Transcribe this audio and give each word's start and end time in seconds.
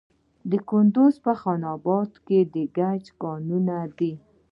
د 0.49 0.51
کندز 0.69 1.13
په 1.25 1.33
خان 1.39 1.61
اباد 1.75 2.11
کې 2.25 2.39
د 2.53 2.55
ګچ 2.77 3.05
کانونه 3.21 3.75
دي. 3.97 4.13